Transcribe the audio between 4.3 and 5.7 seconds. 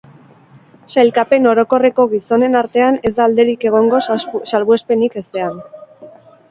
salbuespenik ezean.